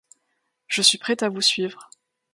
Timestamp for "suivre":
1.43-1.91